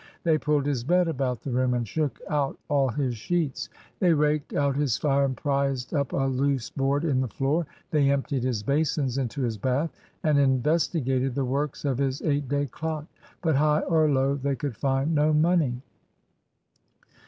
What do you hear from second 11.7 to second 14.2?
of his eight day clock. But high or